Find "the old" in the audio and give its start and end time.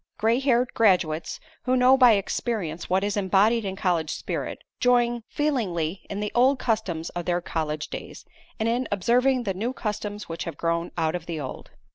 6.21-6.57, 11.27-11.69